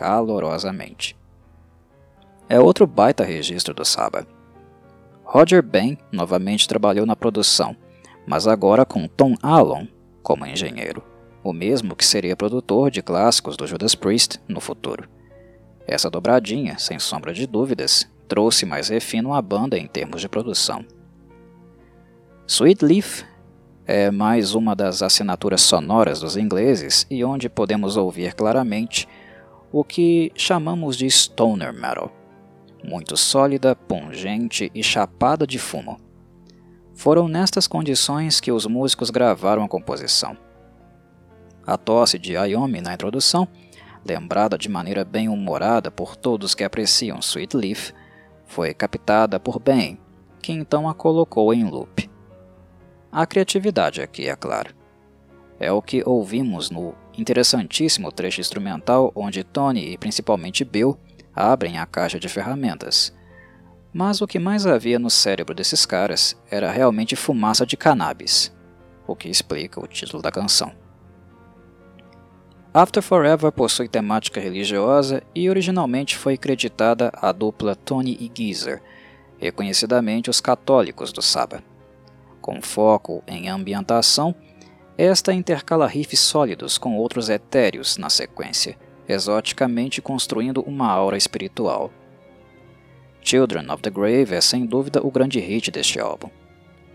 calorosamente. 0.00 1.14
É 2.48 2.58
outro 2.58 2.86
baita 2.86 3.22
registro 3.22 3.74
do 3.74 3.84
Saba. 3.84 4.26
Roger 5.22 5.62
Ben 5.62 5.98
novamente 6.10 6.66
trabalhou 6.66 7.04
na 7.04 7.14
produção, 7.14 7.76
mas 8.26 8.46
agora 8.46 8.86
com 8.86 9.06
Tom 9.06 9.34
Allon 9.42 9.86
como 10.22 10.46
engenheiro, 10.46 11.02
o 11.42 11.52
mesmo 11.52 11.96
que 11.96 12.04
seria 12.04 12.36
produtor 12.36 12.90
de 12.90 13.02
clássicos 13.02 13.56
do 13.56 13.66
Judas 13.66 13.94
Priest 13.94 14.38
no 14.46 14.60
futuro. 14.60 15.08
Essa 15.86 16.10
dobradinha, 16.10 16.78
sem 16.78 16.98
sombra 16.98 17.32
de 17.32 17.46
dúvidas, 17.46 18.08
trouxe 18.28 18.64
mais 18.64 18.88
refino 18.88 19.34
à 19.34 19.42
banda 19.42 19.76
em 19.78 19.86
termos 19.86 20.20
de 20.20 20.28
produção. 20.28 20.84
Sweet 22.46 22.84
Leaf 22.84 23.24
é 23.86 24.10
mais 24.10 24.54
uma 24.54 24.76
das 24.76 25.02
assinaturas 25.02 25.62
sonoras 25.62 26.20
dos 26.20 26.36
ingleses 26.36 27.06
e 27.10 27.24
onde 27.24 27.48
podemos 27.48 27.96
ouvir 27.96 28.34
claramente 28.34 29.08
o 29.72 29.82
que 29.82 30.32
chamamos 30.36 30.96
de 30.96 31.08
stoner 31.10 31.72
metal, 31.72 32.12
muito 32.84 33.16
sólida, 33.16 33.74
pungente 33.74 34.70
e 34.74 34.82
chapada 34.82 35.46
de 35.46 35.58
fumo. 35.58 35.98
Foram 36.94 37.28
nestas 37.28 37.66
condições 37.66 38.40
que 38.40 38.52
os 38.52 38.66
músicos 38.66 39.10
gravaram 39.10 39.64
a 39.64 39.68
composição. 39.68 40.36
A 41.66 41.76
tosse 41.76 42.18
de 42.18 42.36
Ayomi 42.36 42.80
na 42.80 42.94
introdução, 42.94 43.46
lembrada 44.04 44.56
de 44.56 44.68
maneira 44.68 45.04
bem 45.04 45.28
humorada 45.28 45.90
por 45.90 46.16
todos 46.16 46.54
que 46.54 46.64
apreciam 46.64 47.20
Sweet 47.20 47.56
Leaf, 47.56 47.92
foi 48.46 48.74
captada 48.74 49.38
por 49.38 49.60
Ben, 49.60 49.98
que 50.42 50.52
então 50.52 50.88
a 50.88 50.94
colocou 50.94 51.52
em 51.54 51.64
loop. 51.64 52.10
A 53.12 53.26
criatividade 53.26 54.00
aqui, 54.00 54.28
é 54.28 54.36
claro. 54.36 54.74
É 55.58 55.70
o 55.70 55.82
que 55.82 56.02
ouvimos 56.06 56.70
no 56.70 56.94
interessantíssimo 57.18 58.10
trecho 58.10 58.40
instrumental 58.40 59.12
onde 59.14 59.44
Tony 59.44 59.92
e 59.92 59.98
principalmente 59.98 60.64
Bill 60.64 60.98
abrem 61.34 61.78
a 61.78 61.86
caixa 61.86 62.18
de 62.18 62.28
ferramentas. 62.28 63.14
Mas 63.92 64.20
o 64.20 64.26
que 64.26 64.38
mais 64.38 64.66
havia 64.66 64.98
no 64.98 65.10
cérebro 65.10 65.54
desses 65.54 65.84
caras 65.84 66.36
era 66.50 66.70
realmente 66.70 67.16
fumaça 67.16 67.66
de 67.66 67.76
cannabis, 67.76 68.52
o 69.06 69.16
que 69.16 69.28
explica 69.28 69.80
o 69.80 69.86
título 69.86 70.22
da 70.22 70.30
canção. 70.30 70.72
After 72.72 73.02
Forever 73.02 73.50
possui 73.50 73.88
temática 73.88 74.40
religiosa 74.40 75.24
e 75.34 75.50
originalmente 75.50 76.16
foi 76.16 76.36
creditada 76.36 77.10
à 77.14 77.32
dupla 77.32 77.74
Tony 77.74 78.16
e 78.20 78.30
Geezer, 78.32 78.80
reconhecidamente 79.38 80.30
os 80.30 80.40
católicos 80.40 81.12
do 81.12 81.20
Saba. 81.20 81.64
Com 82.40 82.62
foco 82.62 83.24
em 83.26 83.48
ambientação, 83.48 84.32
esta 84.96 85.32
intercala 85.32 85.88
riffs 85.88 86.20
sólidos 86.20 86.78
com 86.78 86.96
outros 86.96 87.28
etéreos 87.28 87.96
na 87.96 88.08
sequência, 88.08 88.78
exoticamente 89.08 90.00
construindo 90.00 90.62
uma 90.62 90.88
aura 90.88 91.16
espiritual. 91.16 91.90
Children 93.20 93.68
of 93.72 93.82
the 93.82 93.90
Grave 93.90 94.32
é 94.32 94.40
sem 94.40 94.64
dúvida 94.64 95.04
o 95.04 95.10
grande 95.10 95.40
hit 95.40 95.72
deste 95.72 95.98
álbum. 95.98 96.30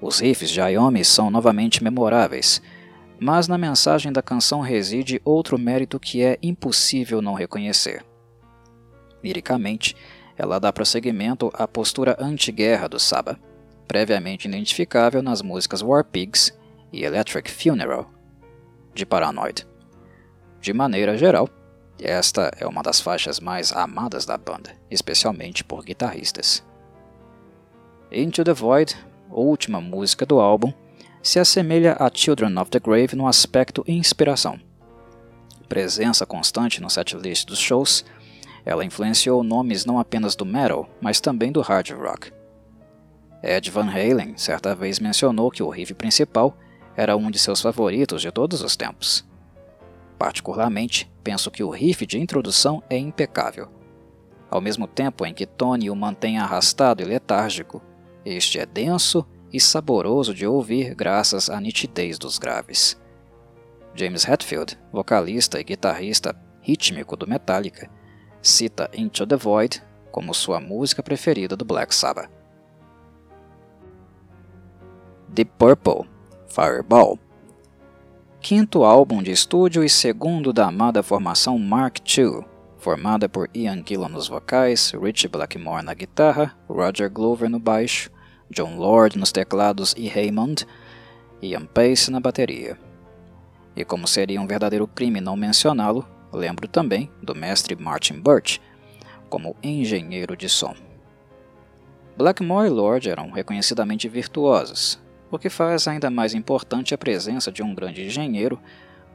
Os 0.01 0.19
riffs 0.21 0.49
de 0.49 0.61
Ayomi 0.61 1.03
são 1.03 1.29
novamente 1.29 1.83
memoráveis, 1.83 2.61
mas 3.19 3.47
na 3.47 3.57
mensagem 3.57 4.11
da 4.11 4.21
canção 4.21 4.61
reside 4.61 5.21
outro 5.23 5.57
mérito 5.57 5.99
que 5.99 6.23
é 6.23 6.37
impossível 6.41 7.21
não 7.21 7.33
reconhecer. 7.33 8.03
Liricamente, 9.23 9.95
ela 10.37 10.59
dá 10.59 10.71
prosseguimento 10.71 11.49
à 11.53 11.67
postura 11.67 12.15
anti-guerra 12.19 12.87
do 12.87 12.99
Saba, 12.99 13.39
previamente 13.87 14.47
identificável 14.47 15.21
nas 15.21 15.41
músicas 15.41 15.81
War 15.81 16.03
Pigs 16.03 16.57
e 16.91 17.03
Electric 17.03 17.49
Funeral, 17.49 18.09
de 18.93 19.05
Paranoid. 19.05 19.65
De 20.59 20.73
maneira 20.73 21.17
geral, 21.17 21.49
esta 21.99 22.51
é 22.59 22.67
uma 22.67 22.83
das 22.83 22.99
faixas 22.99 23.39
mais 23.39 23.71
amadas 23.71 24.25
da 24.25 24.37
banda, 24.37 24.75
especialmente 24.91 25.63
por 25.63 25.83
guitarristas. 25.83 26.63
Into 28.11 28.43
the 28.43 28.53
Void, 28.53 28.95
última 29.29 29.79
música 29.79 30.25
do 30.25 30.39
álbum, 30.39 30.73
se 31.25 31.39
assemelha 31.39 31.97
a 31.99 32.07
Children 32.13 32.55
of 32.59 32.69
the 32.69 32.79
Grave 32.79 33.15
no 33.15 33.27
aspecto 33.27 33.83
inspiração. 33.87 34.59
Presença 35.67 36.23
constante 36.23 36.79
no 36.79 36.87
setlist 36.87 37.47
dos 37.47 37.57
shows, 37.57 38.05
ela 38.63 38.85
influenciou 38.85 39.43
nomes 39.43 39.85
não 39.85 39.97
apenas 39.97 40.35
do 40.35 40.45
metal, 40.45 40.87
mas 41.01 41.19
também 41.19 41.51
do 41.51 41.61
hard 41.61 41.89
rock. 41.93 42.31
Ed 43.41 43.71
Van 43.71 43.89
Halen 43.89 44.37
certa 44.37 44.75
vez 44.75 44.99
mencionou 44.99 45.49
que 45.49 45.63
o 45.63 45.69
riff 45.69 45.95
principal 45.95 46.55
era 46.95 47.17
um 47.17 47.31
de 47.31 47.39
seus 47.39 47.59
favoritos 47.59 48.21
de 48.21 48.31
todos 48.31 48.61
os 48.61 48.75
tempos. 48.75 49.25
Particularmente, 50.19 51.11
penso 51.23 51.49
que 51.49 51.63
o 51.63 51.71
riff 51.71 52.05
de 52.05 52.19
introdução 52.19 52.83
é 52.87 52.99
impecável. 52.99 53.67
Ao 54.47 54.61
mesmo 54.61 54.85
tempo 54.85 55.25
em 55.25 55.33
que 55.33 55.47
Tony 55.47 55.89
o 55.89 55.95
mantém 55.95 56.37
arrastado 56.37 57.01
e 57.01 57.05
letárgico, 57.05 57.81
este 58.23 58.59
é 58.59 58.65
denso 58.67 59.25
e 59.55 59.59
saboroso 59.59 60.33
de 60.33 60.45
ouvir 60.45 60.93
graças 60.93 61.49
à 61.49 61.61
nitidez 61.61 62.19
dos 62.19 62.37
graves. 62.37 62.99
James 63.95 64.27
Hetfield, 64.27 64.77
vocalista 64.91 65.61
e 65.61 65.63
guitarrista 65.63 66.35
rítmico 66.61 67.15
do 67.15 67.25
Metallica, 67.25 67.89
cita 68.41 68.91
Into 68.93 69.25
the 69.25 69.37
Void 69.37 69.81
como 70.11 70.33
sua 70.33 70.59
música 70.59 71.01
preferida 71.01 71.55
do 71.55 71.63
Black 71.63 71.95
Sabbath. 71.95 72.29
Deep 75.29 75.51
Purple 75.57 76.05
Fireball. 76.49 77.17
Quinto 78.41 78.83
álbum 78.83 79.23
de 79.23 79.31
estúdio 79.31 79.85
e 79.85 79.89
segundo 79.89 80.51
da 80.51 80.67
amada 80.67 81.01
formação 81.01 81.57
Mark 81.57 81.99
II, 82.17 82.43
formada 82.77 83.29
por 83.29 83.49
Ian 83.55 83.81
Gillan 83.85 84.09
nos 84.09 84.27
vocais, 84.27 84.91
Richie 84.91 85.29
Blackmore 85.29 85.83
na 85.83 85.93
guitarra, 85.93 86.55
Roger 86.67 87.09
Glover 87.09 87.49
no 87.49 87.57
baixo, 87.57 88.11
John 88.49 88.77
Lord 88.77 89.17
nos 89.17 89.31
teclados 89.31 89.93
e 89.97 90.07
Raymond, 90.07 90.67
Ian 91.41 91.65
Pace 91.65 92.11
na 92.11 92.19
bateria. 92.19 92.77
E 93.75 93.83
como 93.83 94.07
seria 94.07 94.39
um 94.39 94.47
verdadeiro 94.47 94.87
crime 94.87 95.19
não 95.19 95.35
mencioná-lo, 95.35 96.07
lembro 96.31 96.67
também 96.67 97.11
do 97.21 97.35
mestre 97.35 97.75
Martin 97.75 98.21
Birch 98.21 98.61
como 99.29 99.55
engenheiro 99.61 100.37
de 100.37 100.47
som. 100.47 100.75
Blackmore 102.15 102.67
e 102.67 102.71
Lord 102.71 103.09
eram 103.09 103.31
reconhecidamente 103.31 104.07
virtuosos, 104.07 104.99
o 105.29 105.37
que 105.37 105.49
faz 105.49 105.87
ainda 105.87 106.09
mais 106.09 106.33
importante 106.33 106.93
a 106.93 106.97
presença 106.97 107.51
de 107.51 107.61
um 107.61 107.75
grande 107.75 108.03
engenheiro 108.03 108.59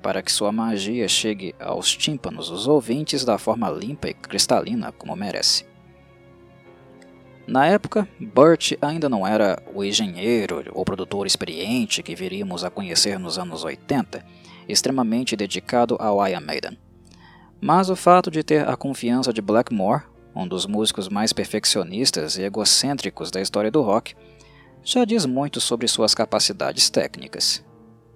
para 0.03 0.23
que 0.23 0.33
sua 0.33 0.51
magia 0.51 1.07
chegue 1.09 1.55
aos 1.59 1.95
tímpanos 1.97 2.51
dos 2.51 2.67
ouvintes 2.67 3.25
da 3.25 3.39
forma 3.39 3.71
limpa 3.71 4.09
e 4.09 4.15
cristalina 4.15 4.93
como 4.93 5.15
merece. 5.15 5.70
Na 7.47 7.67
época, 7.67 8.07
Burt 8.21 8.73
ainda 8.81 9.09
não 9.09 9.27
era 9.27 9.61
o 9.75 9.83
engenheiro 9.83 10.65
ou 10.73 10.85
produtor 10.85 11.27
experiente 11.27 12.03
que 12.03 12.15
viríamos 12.15 12.65
a 12.65 12.71
conhecer 12.71 13.19
nos 13.19 13.39
anos 13.39 13.65
80, 13.65 14.25
extremamente 14.69 15.37
dedicado 15.37 15.97
ao 15.99 16.27
Iron 16.27 16.41
Maiden. 16.41 16.79
Mas 17.61 17.91
o 17.91 17.97
fato 17.97 18.31
de 18.31 18.43
ter 18.43 18.69
a 18.69 18.77
confiança 18.77 19.33
de 19.33 19.43
Blackmore, 19.43 20.05
um 20.35 20.47
dos 20.47 20.65
músicos 20.65 21.09
mais 21.09 21.33
perfeccionistas 21.33 22.37
e 22.37 22.43
egocêntricos 22.43 23.31
da 23.31 23.41
história 23.41 23.71
do 23.71 23.83
rock, 23.83 24.15
já 24.83 25.05
diz 25.05 25.27
muito 25.27 25.61
sobre 25.61 25.87
suas 25.89 26.15
capacidades 26.15 26.89
técnicas. 26.89 27.65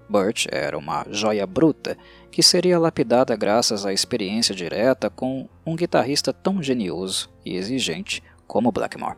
Burt 0.09 0.47
era 0.51 0.79
uma 0.79 1.05
joia 1.11 1.47
bruta 1.47 1.97
que 2.31 2.43
seria 2.43 2.79
lapidada 2.79 3.35
graças 3.37 3.87
à 3.87 3.93
experiência 3.93 4.55
direta 4.55 5.11
com 5.11 5.49
um 5.65 5.77
guitarrista 5.77 6.33
tão 6.33 6.63
genioso 6.63 7.31
e 7.45 7.55
exigente 7.57 8.23
como 8.47 8.73
Blackmore. 8.73 9.17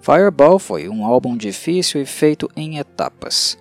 Fireball 0.00 0.58
foi 0.58 0.88
um 0.88 1.06
álbum 1.06 1.36
difícil 1.36 2.02
e 2.02 2.06
feito 2.06 2.48
em 2.56 2.78
etapas. 2.78 3.56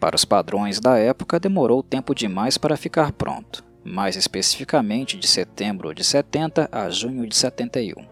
Para 0.00 0.16
os 0.16 0.24
padrões 0.24 0.80
da 0.80 0.98
época, 0.98 1.38
demorou 1.38 1.82
tempo 1.82 2.14
demais 2.14 2.58
para 2.58 2.76
ficar 2.76 3.12
pronto, 3.12 3.64
mais 3.84 4.16
especificamente 4.16 5.16
de 5.16 5.28
setembro 5.28 5.94
de 5.94 6.02
70 6.02 6.68
a 6.72 6.90
junho 6.90 7.26
de 7.26 7.36
71. 7.36 8.04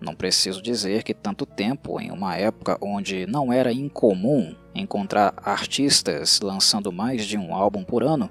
Não 0.00 0.14
preciso 0.14 0.62
dizer 0.62 1.02
que 1.02 1.12
tanto 1.12 1.44
tempo, 1.44 2.00
em 2.00 2.10
uma 2.10 2.36
época 2.36 2.78
onde 2.80 3.26
não 3.26 3.52
era 3.52 3.72
incomum 3.72 4.54
encontrar 4.74 5.34
artistas 5.42 6.40
lançando 6.40 6.92
mais 6.92 7.24
de 7.24 7.36
um 7.36 7.54
álbum 7.54 7.82
por 7.82 8.04
ano, 8.04 8.30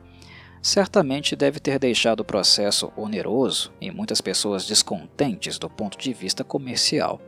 certamente 0.66 1.36
deve 1.36 1.60
ter 1.60 1.78
deixado 1.78 2.22
o 2.22 2.26
processo 2.26 2.92
oneroso 2.98 3.72
e 3.80 3.92
muitas 3.92 4.20
pessoas 4.20 4.66
descontentes 4.66 5.60
do 5.60 5.70
ponto 5.70 5.96
de 5.96 6.12
vista 6.12 6.44
comercial. 6.44 7.22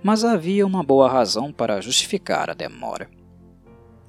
Mas 0.00 0.24
havia 0.24 0.64
uma 0.64 0.80
boa 0.80 1.10
razão 1.10 1.52
para 1.52 1.80
justificar 1.80 2.48
a 2.48 2.54
demora. 2.54 3.10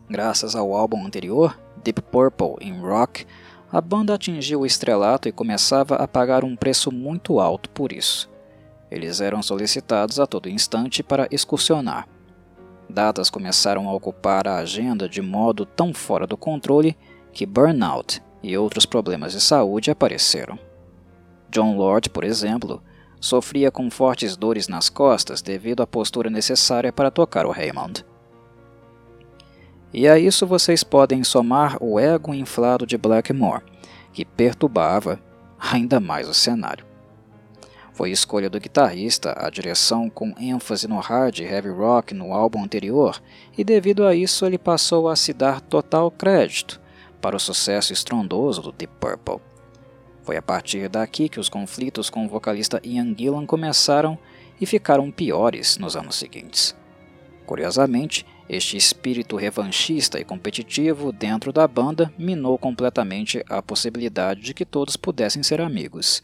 Graças 0.07 0.55
ao 0.55 0.71
álbum 0.75 1.03
anterior, 1.03 1.59
Deep 1.83 1.99
Purple 2.03 2.57
in 2.61 2.79
Rock, 2.79 3.25
a 3.71 3.81
banda 3.81 4.13
atingiu 4.13 4.59
o 4.59 4.65
estrelato 4.67 5.27
e 5.27 5.31
começava 5.31 5.95
a 5.95 6.07
pagar 6.07 6.43
um 6.43 6.55
preço 6.55 6.91
muito 6.91 7.39
alto 7.39 7.71
por 7.71 7.91
isso. 7.91 8.29
Eles 8.91 9.19
eram 9.19 9.41
solicitados 9.41 10.19
a 10.19 10.27
todo 10.27 10.47
instante 10.47 11.01
para 11.01 11.27
excursionar. 11.31 12.07
Datas 12.87 13.31
começaram 13.31 13.89
a 13.89 13.93
ocupar 13.93 14.47
a 14.47 14.57
agenda 14.57 15.09
de 15.09 15.23
modo 15.23 15.65
tão 15.65 15.91
fora 15.91 16.27
do 16.27 16.37
controle 16.37 16.95
que 17.31 17.47
burnout 17.47 18.21
e 18.43 18.57
outros 18.57 18.85
problemas 18.85 19.31
de 19.31 19.39
saúde 19.39 19.89
apareceram. 19.89 20.59
John 21.49 21.77
Lord, 21.77 22.09
por 22.09 22.25
exemplo, 22.25 22.83
sofria 23.19 23.71
com 23.71 23.89
fortes 23.89 24.35
dores 24.35 24.67
nas 24.67 24.89
costas 24.89 25.41
devido 25.41 25.81
à 25.81 25.87
postura 25.87 26.29
necessária 26.29 26.91
para 26.91 27.09
tocar 27.09 27.45
o 27.45 27.51
Raymond. 27.51 28.05
E 29.93 30.07
a 30.07 30.19
isso 30.19 30.45
vocês 30.45 30.83
podem 30.83 31.23
somar 31.23 31.77
o 31.79 31.99
ego 31.99 32.33
inflado 32.33 32.85
de 32.85 32.97
Blackmore, 32.97 33.63
que 34.11 34.25
perturbava 34.25 35.19
ainda 35.57 35.99
mais 35.99 36.27
o 36.27 36.33
cenário. 36.33 36.85
Foi 37.93 38.09
escolha 38.09 38.49
do 38.49 38.59
guitarrista 38.59 39.35
a 39.37 39.51
direção 39.51 40.09
com 40.09 40.33
ênfase 40.39 40.87
no 40.87 40.99
hard 40.99 41.39
heavy 41.39 41.69
rock 41.69 42.13
no 42.15 42.33
álbum 42.33 42.63
anterior, 42.63 43.21
e 43.55 43.63
devido 43.63 44.05
a 44.05 44.15
isso 44.15 44.45
ele 44.47 44.57
passou 44.57 45.07
a 45.07 45.15
se 45.15 45.31
dar 45.31 45.61
total 45.61 46.09
crédito 46.09 46.81
para 47.23 47.37
o 47.37 47.39
sucesso 47.39 47.93
estrondoso 47.93 48.61
do 48.61 48.73
Deep 48.73 48.93
Purple. 48.99 49.39
Foi 50.23 50.35
a 50.35 50.41
partir 50.41 50.89
daqui 50.89 51.29
que 51.29 51.39
os 51.39 51.47
conflitos 51.47 52.09
com 52.09 52.25
o 52.25 52.27
vocalista 52.27 52.81
Ian 52.83 53.15
Gillan 53.17 53.45
começaram 53.45 54.19
e 54.59 54.65
ficaram 54.65 55.09
piores 55.09 55.77
nos 55.77 55.95
anos 55.95 56.17
seguintes. 56.17 56.75
Curiosamente, 57.45 58.25
este 58.49 58.75
espírito 58.75 59.37
revanchista 59.37 60.19
e 60.19 60.25
competitivo 60.25 61.13
dentro 61.13 61.53
da 61.53 61.65
banda 61.65 62.13
minou 62.17 62.57
completamente 62.57 63.41
a 63.49 63.61
possibilidade 63.61 64.41
de 64.41 64.53
que 64.53 64.65
todos 64.65 64.97
pudessem 64.97 65.41
ser 65.41 65.61
amigos. 65.61 66.21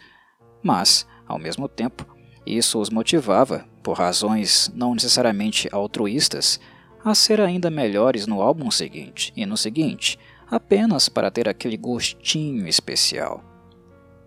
Mas, 0.61 1.07
ao 1.25 1.39
mesmo 1.39 1.69
tempo, 1.69 2.05
isso 2.45 2.77
os 2.77 2.89
motivava, 2.89 3.65
por 3.81 3.97
razões 3.97 4.69
não 4.75 4.93
necessariamente 4.93 5.69
altruístas, 5.71 6.59
a 7.05 7.15
ser 7.15 7.39
ainda 7.39 7.69
melhores 7.69 8.27
no 8.27 8.41
álbum 8.41 8.69
seguinte 8.69 9.31
e 9.35 9.45
no 9.45 9.55
seguinte, 9.55 10.19
apenas 10.49 11.09
para 11.09 11.29
ter 11.29 11.47
aquele 11.47 11.77
gostinho 11.77 12.67
especial. 12.67 13.43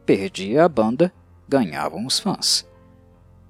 Perdia 0.07 0.64
a 0.64 0.69
banda, 0.69 1.12
ganhavam 1.49 2.07
os 2.07 2.19
fãs. 2.19 2.67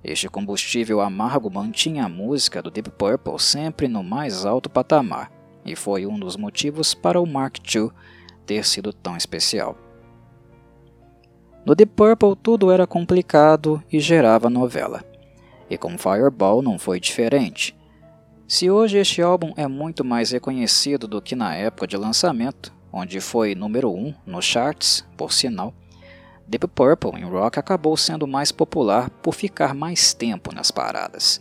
Este 0.02 0.28
combustível 0.28 1.00
amargo 1.00 1.48
mantinha 1.50 2.06
a 2.06 2.08
música 2.08 2.60
do 2.60 2.70
Deep 2.70 2.90
Purple 2.90 3.38
sempre 3.38 3.86
no 3.86 4.02
mais 4.02 4.44
alto 4.44 4.68
patamar, 4.68 5.30
e 5.64 5.76
foi 5.76 6.06
um 6.06 6.18
dos 6.18 6.36
motivos 6.36 6.92
para 6.92 7.20
o 7.20 7.26
Mark 7.26 7.58
II 7.72 7.90
ter 8.44 8.64
sido 8.64 8.92
tão 8.92 9.16
especial. 9.16 9.76
No 11.64 11.76
Deep 11.76 11.92
Purple 11.94 12.34
tudo 12.42 12.72
era 12.72 12.86
complicado 12.86 13.80
e 13.92 14.00
gerava 14.00 14.50
novela. 14.50 15.04
E 15.70 15.78
com 15.78 15.96
Fireball 15.96 16.60
não 16.60 16.78
foi 16.78 16.98
diferente. 16.98 17.76
Se 18.46 18.70
hoje 18.70 18.98
este 18.98 19.22
álbum 19.22 19.52
é 19.56 19.66
muito 19.66 20.04
mais 20.04 20.30
reconhecido 20.30 21.08
do 21.08 21.22
que 21.22 21.34
na 21.34 21.54
época 21.54 21.86
de 21.86 21.96
lançamento, 21.96 22.72
onde 22.92 23.20
foi 23.20 23.54
número 23.54 23.90
1 23.90 23.96
um 23.96 24.14
nos 24.26 24.44
charts, 24.44 25.06
por 25.16 25.32
sinal, 25.32 25.72
Deep 26.46 26.66
Purple 26.68 27.18
em 27.18 27.24
rock 27.24 27.58
acabou 27.58 27.96
sendo 27.96 28.26
mais 28.26 28.52
popular 28.52 29.08
por 29.08 29.32
ficar 29.34 29.74
mais 29.74 30.12
tempo 30.12 30.54
nas 30.54 30.70
paradas. 30.70 31.40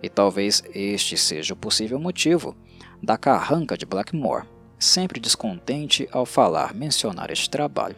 E 0.00 0.08
talvez 0.08 0.62
este 0.72 1.16
seja 1.16 1.54
o 1.54 1.56
possível 1.56 1.98
motivo 1.98 2.56
da 3.02 3.18
carranca 3.18 3.76
de 3.76 3.84
Blackmore, 3.84 4.46
sempre 4.78 5.18
descontente 5.18 6.08
ao 6.12 6.24
falar 6.24 6.72
mencionar 6.72 7.30
este 7.32 7.50
trabalho. 7.50 7.96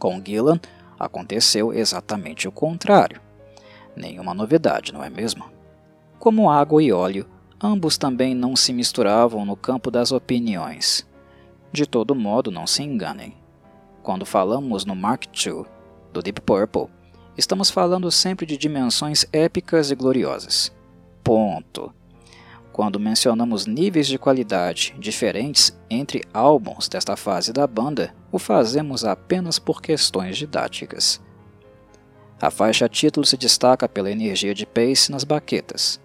Com 0.00 0.20
Gillan 0.24 0.58
aconteceu 0.98 1.72
exatamente 1.72 2.48
o 2.48 2.52
contrário. 2.52 3.20
Nenhuma 3.94 4.34
novidade, 4.34 4.92
não 4.92 5.04
é 5.04 5.08
mesmo? 5.08 5.53
Como 6.24 6.48
água 6.48 6.82
e 6.82 6.90
óleo, 6.90 7.26
ambos 7.62 7.98
também 7.98 8.34
não 8.34 8.56
se 8.56 8.72
misturavam 8.72 9.44
no 9.44 9.54
campo 9.54 9.90
das 9.90 10.10
opiniões. 10.10 11.06
De 11.70 11.84
todo 11.84 12.14
modo, 12.14 12.50
não 12.50 12.66
se 12.66 12.82
enganem. 12.82 13.34
Quando 14.02 14.24
falamos 14.24 14.86
no 14.86 14.96
Mark 14.96 15.26
II 15.26 15.66
do 16.14 16.22
Deep 16.22 16.40
Purple, 16.40 16.86
estamos 17.36 17.68
falando 17.68 18.10
sempre 18.10 18.46
de 18.46 18.56
dimensões 18.56 19.26
épicas 19.34 19.90
e 19.90 19.94
gloriosas. 19.94 20.74
Ponto. 21.22 21.92
Quando 22.72 22.98
mencionamos 22.98 23.66
níveis 23.66 24.06
de 24.06 24.18
qualidade 24.18 24.96
diferentes 24.98 25.78
entre 25.90 26.24
álbuns 26.32 26.88
desta 26.88 27.16
fase 27.16 27.52
da 27.52 27.66
banda, 27.66 28.14
o 28.32 28.38
fazemos 28.38 29.04
apenas 29.04 29.58
por 29.58 29.82
questões 29.82 30.38
didáticas. 30.38 31.20
A 32.40 32.50
faixa 32.50 32.88
título 32.88 33.26
se 33.26 33.36
destaca 33.36 33.86
pela 33.86 34.10
energia 34.10 34.54
de 34.54 34.64
pace 34.64 35.12
nas 35.12 35.22
baquetas, 35.22 36.02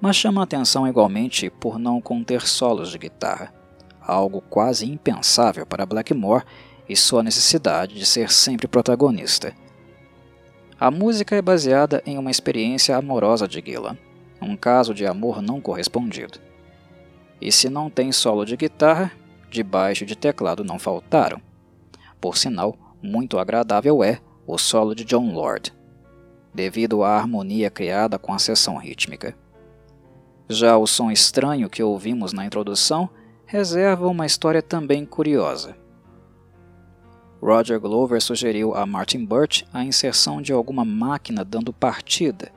mas 0.00 0.16
chama 0.16 0.42
atenção 0.42 0.86
igualmente 0.86 1.50
por 1.50 1.78
não 1.78 2.00
conter 2.00 2.46
solos 2.46 2.90
de 2.90 2.98
guitarra, 2.98 3.52
algo 4.00 4.40
quase 4.40 4.90
impensável 4.90 5.64
para 5.66 5.86
Blackmore 5.86 6.44
e 6.88 6.96
sua 6.96 7.22
necessidade 7.22 7.94
de 7.94 8.04
ser 8.04 8.30
sempre 8.30 8.68
protagonista. 8.68 9.54
A 10.78 10.90
música 10.90 11.36
é 11.36 11.42
baseada 11.42 12.02
em 12.04 12.18
uma 12.18 12.30
experiência 12.30 12.96
amorosa 12.96 13.48
de 13.48 13.62
Gillan, 13.64 13.96
um 14.40 14.56
caso 14.56 14.92
de 14.92 15.06
amor 15.06 15.40
não 15.40 15.60
correspondido. 15.60 16.38
E 17.40 17.50
se 17.50 17.68
não 17.68 17.88
tem 17.88 18.12
solo 18.12 18.44
de 18.44 18.56
guitarra, 18.56 19.12
de 19.50 19.62
baixo 19.62 20.04
e 20.04 20.06
de 20.06 20.16
teclado 20.16 20.64
não 20.64 20.78
faltaram. 20.78 21.40
Por 22.20 22.36
sinal, 22.36 22.76
muito 23.02 23.38
agradável 23.38 24.02
é 24.02 24.20
o 24.46 24.58
solo 24.58 24.94
de 24.94 25.04
John 25.04 25.32
Lord, 25.32 25.72
devido 26.52 27.02
à 27.02 27.16
harmonia 27.16 27.70
criada 27.70 28.18
com 28.18 28.32
a 28.32 28.38
seção 28.38 28.76
rítmica. 28.76 29.36
Já 30.48 30.76
o 30.76 30.86
som 30.86 31.10
estranho 31.10 31.70
que 31.70 31.82
ouvimos 31.82 32.34
na 32.34 32.44
introdução 32.44 33.08
reserva 33.46 34.06
uma 34.06 34.26
história 34.26 34.60
também 34.60 35.06
curiosa. 35.06 35.76
Roger 37.40 37.80
Glover 37.80 38.20
sugeriu 38.20 38.74
a 38.74 38.84
Martin 38.84 39.24
Birch 39.24 39.66
a 39.72 39.84
inserção 39.84 40.42
de 40.42 40.52
alguma 40.52 40.84
máquina 40.84 41.44
dando 41.44 41.72
partida, 41.72 42.52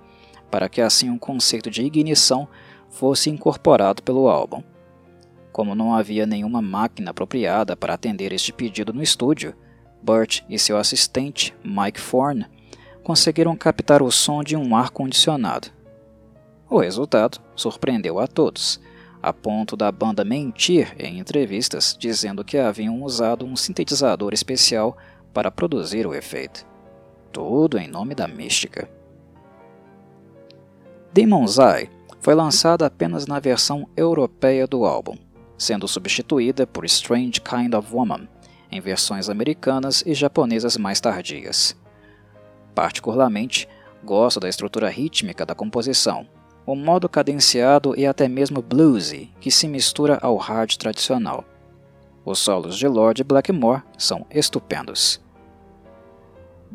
para 0.51 0.67
que 0.67 0.81
assim 0.81 1.09
um 1.09 1.17
conceito 1.17 1.69
de 1.69 1.81
ignição 1.81 2.47
fosse 2.89 3.29
incorporado 3.29 4.03
pelo 4.03 4.27
álbum. 4.27 4.61
Como 5.51 5.73
não 5.73 5.93
havia 5.93 6.25
nenhuma 6.25 6.61
máquina 6.61 7.11
apropriada 7.11 7.75
para 7.75 7.93
atender 7.93 8.33
este 8.33 8.51
pedido 8.51 8.93
no 8.93 9.03
estúdio, 9.03 9.55
Burt 10.01 10.41
e 10.49 10.59
seu 10.59 10.77
assistente, 10.77 11.55
Mike 11.63 11.99
Forn, 11.99 12.45
conseguiram 13.03 13.55
captar 13.55 14.01
o 14.01 14.11
som 14.11 14.43
de 14.43 14.55
um 14.55 14.75
ar-condicionado. 14.75 15.76
O 16.69 16.79
resultado 16.79 17.39
surpreendeu 17.55 18.19
a 18.19 18.27
todos, 18.27 18.79
a 19.21 19.31
ponto 19.31 19.77
da 19.77 19.91
banda 19.91 20.25
mentir 20.25 20.93
em 20.99 21.17
entrevistas 21.17 21.95
dizendo 21.97 22.43
que 22.43 22.57
haviam 22.57 23.01
usado 23.01 23.45
um 23.45 23.55
sintetizador 23.55 24.33
especial 24.33 24.97
para 25.33 25.49
produzir 25.49 26.05
o 26.05 26.13
efeito. 26.13 26.65
Tudo 27.31 27.77
em 27.77 27.87
nome 27.87 28.13
da 28.13 28.27
mística. 28.27 28.89
Demon's 31.13 31.57
Eye 31.57 31.89
foi 32.19 32.35
lançada 32.35 32.85
apenas 32.85 33.25
na 33.25 33.39
versão 33.39 33.87
europeia 33.95 34.67
do 34.67 34.85
álbum, 34.85 35.17
sendo 35.57 35.87
substituída 35.87 36.67
por 36.67 36.83
Strange 36.85 37.39
Kind 37.41 37.73
of 37.73 37.93
Woman 37.93 38.27
em 38.69 38.81
versões 38.81 39.29
americanas 39.29 40.03
e 40.05 40.13
japonesas 40.13 40.75
mais 40.77 40.99
tardias. 40.99 41.75
Particularmente, 42.75 43.67
gosto 44.03 44.39
da 44.39 44.49
estrutura 44.49 44.89
rítmica 44.89 45.45
da 45.45 45.55
composição, 45.55 46.27
o 46.67 46.75
modo 46.75 47.07
cadenciado 47.07 47.97
e 47.97 48.05
até 48.05 48.27
mesmo 48.27 48.61
bluesy 48.61 49.31
que 49.39 49.49
se 49.49 49.69
mistura 49.69 50.19
ao 50.21 50.35
hard 50.35 50.75
tradicional. 50.75 51.45
Os 52.25 52.39
solos 52.39 52.77
de 52.77 52.85
Lord 52.85 53.23
Blackmore 53.23 53.83
são 53.97 54.25
estupendos. 54.29 55.21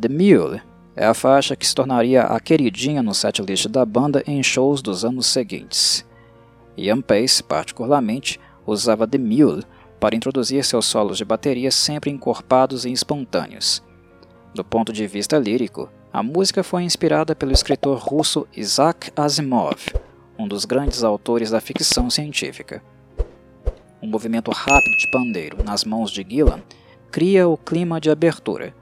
The 0.00 0.08
Mule 0.08 0.62
é 0.96 1.04
a 1.04 1.12
faixa 1.12 1.54
que 1.54 1.66
se 1.66 1.74
tornaria 1.74 2.22
a 2.22 2.40
queridinha 2.40 3.02
no 3.02 3.14
setlist 3.14 3.68
da 3.68 3.84
banda 3.84 4.24
em 4.26 4.42
shows 4.42 4.80
dos 4.80 5.04
anos 5.04 5.26
seguintes. 5.26 6.06
Ian 6.74 7.02
Pace, 7.02 7.42
particularmente, 7.42 8.40
usava 8.66 9.06
The 9.06 9.18
Mule 9.18 9.62
para 10.00 10.16
introduzir 10.16 10.64
seus 10.64 10.86
solos 10.86 11.18
de 11.18 11.24
bateria 11.26 11.70
sempre 11.70 12.10
encorpados 12.10 12.86
e 12.86 12.90
espontâneos. 12.90 13.82
Do 14.54 14.64
ponto 14.64 14.90
de 14.90 15.06
vista 15.06 15.38
lírico, 15.38 15.90
a 16.12 16.22
música 16.22 16.62
foi 16.62 16.82
inspirada 16.82 17.34
pelo 17.34 17.52
escritor 17.52 17.96
russo 17.98 18.46
Isaac 18.54 19.10
Asimov, 19.16 19.78
um 20.38 20.46
dos 20.46 20.66
grandes 20.66 21.02
autores 21.02 21.50
da 21.50 21.58
ficção 21.58 22.10
científica. 22.10 22.82
Um 24.02 24.08
movimento 24.08 24.50
rápido 24.50 24.96
de 24.98 25.10
pandeiro 25.10 25.64
nas 25.64 25.84
mãos 25.84 26.10
de 26.10 26.26
Gillan 26.28 26.60
cria 27.10 27.48
o 27.48 27.56
clima 27.56 27.98
de 27.98 28.10
abertura. 28.10 28.74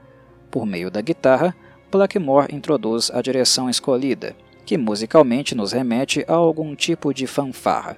Por 0.49 0.65
meio 0.65 0.91
da 0.91 0.99
guitarra, 0.99 1.55
Blackmore 1.89 2.53
introduz 2.53 3.09
a 3.09 3.21
direção 3.21 3.69
escolhida, 3.69 4.35
que 4.65 4.77
musicalmente 4.77 5.55
nos 5.55 5.71
remete 5.71 6.25
a 6.27 6.33
algum 6.33 6.75
tipo 6.75 7.13
de 7.13 7.27
fanfarra. 7.27 7.95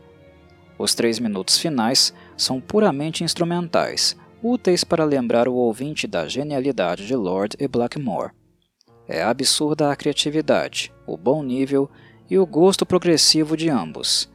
Os 0.78 0.94
três 0.94 1.18
minutos 1.18 1.58
finais 1.58 2.14
são 2.38 2.62
puramente 2.62 3.24
instrumentais, 3.24 4.16
úteis 4.44 4.84
para 4.84 5.04
lembrar 5.04 5.48
o 5.48 5.56
ouvinte 5.56 6.06
da 6.06 6.28
genialidade 6.28 7.08
de 7.08 7.16
Lord 7.16 7.56
e 7.60 7.68
Blackmore. 7.68 8.32
É 9.08 9.22
absurda 9.22 9.92
a 9.92 9.96
criatividade, 9.96 10.94
o 11.06 11.18
bom 11.18 11.44
nível 11.44 11.90
e 12.30 12.38
o 12.38 12.46
gosto 12.46 12.86
progressivo 12.86 13.58
de 13.58 13.70
ambos. 13.70 14.32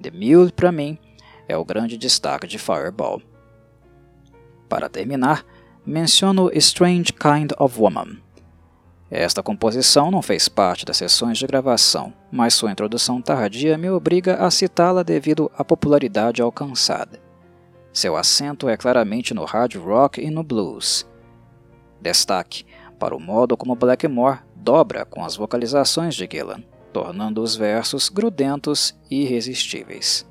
The 0.00 0.10
Mule, 0.10 0.52
para 0.52 0.70
mim, 0.70 0.98
é 1.48 1.56
o 1.56 1.64
grande 1.64 1.96
destaque 1.96 2.46
de 2.46 2.58
Fireball. 2.58 3.20
Para 4.68 4.88
terminar, 4.88 5.44
menciono 5.84 6.50
Strange 6.54 7.12
Kind 7.12 7.52
of 7.58 7.80
Woman. 7.80 8.18
Esta 9.10 9.42
composição 9.42 10.10
não 10.10 10.20
fez 10.20 10.48
parte 10.48 10.84
das 10.84 10.98
sessões 10.98 11.38
de 11.38 11.46
gravação, 11.46 12.12
mas 12.30 12.52
sua 12.52 12.70
introdução 12.70 13.22
tardia 13.22 13.78
me 13.78 13.88
obriga 13.88 14.36
a 14.36 14.50
citá-la 14.50 15.02
devido 15.02 15.50
à 15.56 15.64
popularidade 15.64 16.42
alcançada. 16.42 17.18
Seu 17.90 18.16
acento 18.16 18.68
é 18.68 18.76
claramente 18.76 19.32
no 19.32 19.44
hard 19.46 19.76
rock 19.76 20.20
e 20.20 20.30
no 20.30 20.44
blues. 20.44 21.08
Destaque 22.00 22.66
para 22.98 23.16
o 23.16 23.20
modo 23.20 23.56
como 23.56 23.74
Blackmore 23.74 24.40
dobra 24.56 25.04
com 25.04 25.24
as 25.24 25.36
vocalizações 25.36 26.14
de 26.14 26.28
Gillan, 26.30 26.62
tornando 26.92 27.42
os 27.42 27.56
versos 27.56 28.08
grudentos 28.08 28.94
e 29.10 29.22
irresistíveis. 29.22 30.26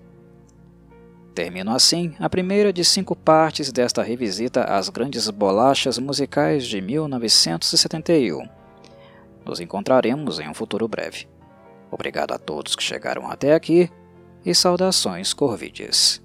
Termino 1.34 1.72
assim 1.72 2.16
a 2.20 2.30
primeira 2.30 2.74
de 2.74 2.84
cinco 2.84 3.16
partes 3.16 3.72
desta 3.72 4.02
revisita 4.02 4.64
às 4.64 4.90
grandes 4.90 5.30
bolachas 5.30 6.00
musicais 6.00 6.66
de 6.66 6.82
1971. 6.82 8.48
Nos 9.46 9.60
encontraremos 9.60 10.40
em 10.40 10.50
um 10.50 10.54
futuro 10.54 10.88
breve. 10.88 11.28
Obrigado 11.92 12.34
a 12.34 12.38
todos 12.38 12.76
que 12.76 12.84
chegaram 12.84 13.30
até 13.30 13.54
aqui 13.54 13.90
e 14.44 14.54
saudações 14.54 15.34
corvides. 15.34 16.22